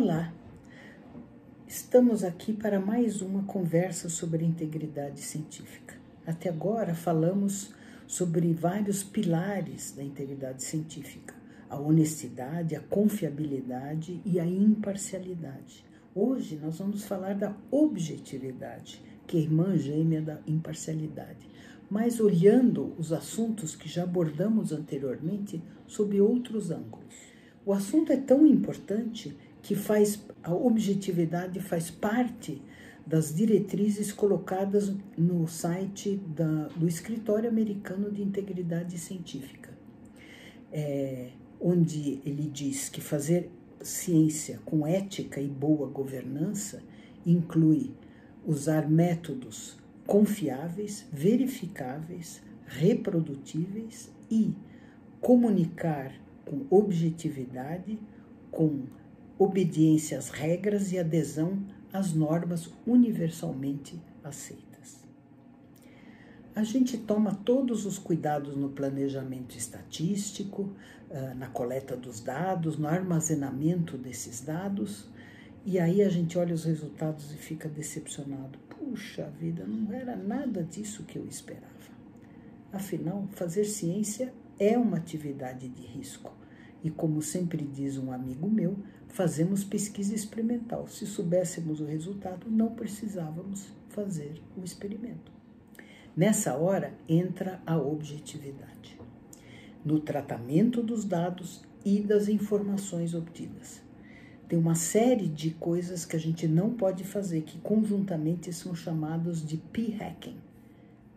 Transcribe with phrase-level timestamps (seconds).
[0.00, 0.32] Olá,
[1.66, 5.96] estamos aqui para mais uma conversa sobre integridade científica.
[6.24, 7.74] Até agora falamos
[8.06, 11.34] sobre vários pilares da integridade científica:
[11.68, 15.84] a honestidade, a confiabilidade e a imparcialidade.
[16.14, 21.50] Hoje nós vamos falar da objetividade, que é irmã gêmea da imparcialidade,
[21.90, 27.36] mas olhando os assuntos que já abordamos anteriormente sob outros ângulos.
[27.66, 32.62] O assunto é tão importante que faz a objetividade faz parte
[33.06, 39.70] das diretrizes colocadas no site da, do Escritório Americano de Integridade Científica,
[40.70, 43.50] é, onde ele diz que fazer
[43.82, 46.82] ciência com ética e boa governança
[47.24, 47.92] inclui
[48.46, 54.54] usar métodos confiáveis, verificáveis, reprodutíveis e
[55.20, 56.12] comunicar
[56.44, 57.98] com objetividade,
[58.50, 58.82] com
[59.38, 61.58] obediência às regras e adesão
[61.92, 64.68] às normas universalmente aceitas.
[66.54, 70.72] A gente toma todos os cuidados no planejamento estatístico,
[71.10, 75.08] ah, na coleta dos dados, no armazenamento desses dados,
[75.64, 78.58] e aí a gente olha os resultados e fica decepcionado.
[78.68, 81.68] Puxa vida, não era nada disso que eu esperava.
[82.72, 86.32] Afinal, fazer ciência é uma atividade de risco.
[86.82, 88.76] E como sempre diz um amigo meu,
[89.08, 90.86] fazemos pesquisa experimental.
[90.88, 95.32] Se soubéssemos o resultado, não precisávamos fazer o experimento.
[96.16, 98.98] Nessa hora entra a objetividade
[99.84, 103.80] no tratamento dos dados e das informações obtidas.
[104.48, 109.44] Tem uma série de coisas que a gente não pode fazer que conjuntamente são chamados
[109.44, 110.36] de p-hacking,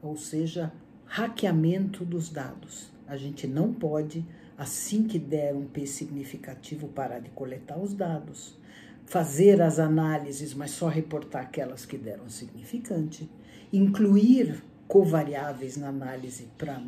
[0.01, 0.71] ou seja,
[1.11, 2.89] hackeamento dos dados.
[3.05, 4.25] A gente não pode
[4.57, 8.57] assim que der um P significativo, parar de coletar os dados,
[9.05, 13.29] fazer as análises, mas só reportar aquelas que deram significante,
[13.73, 16.81] incluir covariáveis na análise para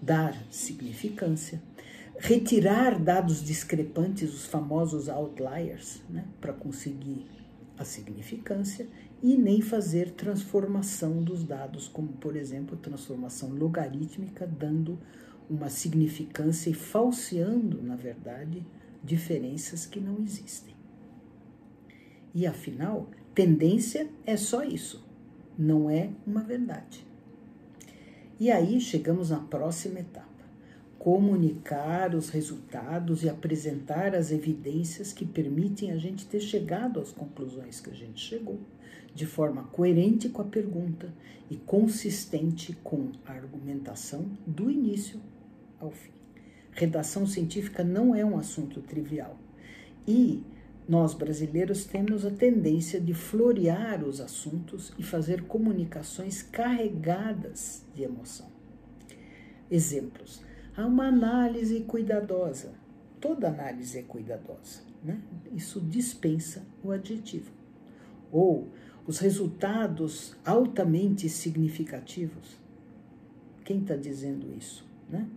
[0.00, 1.62] dar significância,
[2.18, 7.26] retirar dados discrepantes, os famosos outliers, né, para conseguir
[7.78, 8.86] a significância,
[9.24, 14.98] e nem fazer transformação dos dados, como por exemplo transformação logarítmica, dando
[15.48, 18.62] uma significância e falseando, na verdade,
[19.02, 20.74] diferenças que não existem.
[22.34, 25.02] E afinal, tendência é só isso,
[25.56, 27.06] não é uma verdade.
[28.38, 30.44] E aí chegamos na próxima etapa:
[30.98, 37.80] comunicar os resultados e apresentar as evidências que permitem a gente ter chegado às conclusões
[37.80, 38.60] que a gente chegou,
[39.14, 41.12] de forma coerente com a pergunta
[41.50, 45.20] e consistente com a argumentação do início
[45.78, 46.10] ao fim.
[46.72, 49.38] Redação científica não é um assunto trivial.
[50.06, 50.42] E
[50.88, 58.48] nós brasileiros temos a tendência de florear os assuntos e fazer comunicações carregadas de emoção.
[59.70, 60.42] Exemplos:
[60.76, 62.72] há uma análise cuidadosa.
[63.20, 65.18] Toda análise é cuidadosa, né?
[65.54, 67.50] Isso dispensa o adjetivo.
[68.30, 68.68] Ou
[69.06, 72.58] os resultados altamente significativos.
[73.64, 75.28] Quem está dizendo isso, né?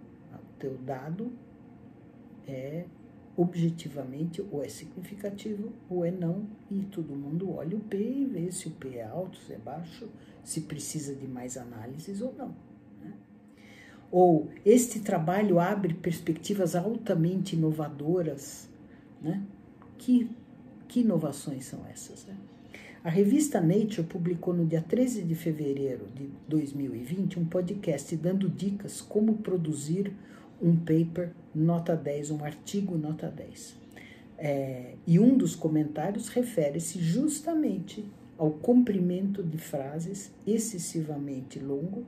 [0.57, 1.31] teu dado
[2.47, 2.85] é
[3.35, 8.51] objetivamente ou é significativo ou é não, e todo mundo olha o P e vê
[8.51, 10.09] se o P é alto, se é baixo,
[10.43, 12.55] se precisa de mais análises ou não.
[12.99, 13.13] Né?
[14.11, 18.67] Ou este trabalho abre perspectivas altamente inovadoras.
[19.21, 19.43] Né?
[19.99, 20.31] Que,
[20.87, 22.25] que inovações são essas?
[22.25, 22.35] Né?
[23.07, 28.99] A revista Nature publicou no dia 13 de fevereiro de 2020 um podcast dando dicas
[28.99, 30.11] como produzir
[30.61, 33.77] um paper nota 10, um artigo nota 10.
[34.37, 38.03] É, e um dos comentários refere-se justamente
[38.37, 42.03] ao comprimento de frases excessivamente longo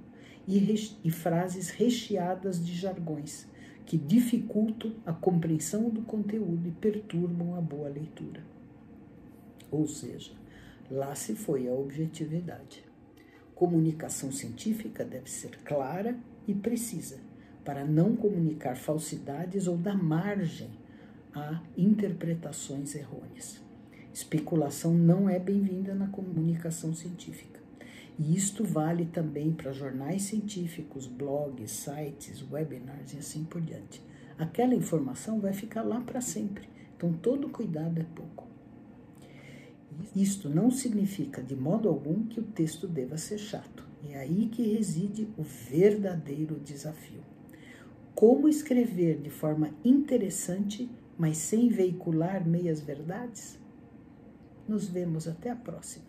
[0.45, 3.47] e, e frases recheadas de jargões
[3.85, 8.44] que dificultam a compreensão do conteúdo e perturbam a boa leitura.
[9.71, 10.38] Ou seja,
[10.89, 12.83] lá se foi a objetividade.
[13.53, 17.19] Comunicação científica deve ser clara e precisa
[17.63, 20.69] para não comunicar falsidades ou dar margem
[21.33, 23.62] a interpretações errôneas.
[24.13, 27.59] Especulação não é bem-vinda na comunicação científica.
[28.18, 34.01] E isto vale também para jornais científicos, blogs, sites, webinars e assim por diante.
[34.38, 36.68] Aquela informação vai ficar lá para sempre.
[36.97, 38.47] Então, todo cuidado é pouco.
[40.16, 43.88] Isto não significa de modo algum que o texto deva ser chato.
[44.07, 47.22] É aí que reside o verdadeiro desafio.
[48.16, 53.60] Como escrever de forma interessante, mas sem veicular meias verdades?
[54.68, 56.06] Nos vemos até a próxima.